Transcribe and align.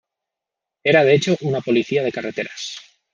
Era 0.83 1.03
de 1.03 1.13
hecho 1.13 1.35
una 1.41 1.61
policía 1.61 2.01
de 2.01 2.11
carreteras. 2.11 2.77